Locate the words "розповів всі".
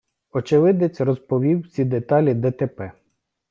1.01-1.85